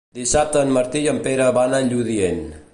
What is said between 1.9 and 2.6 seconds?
Lludient.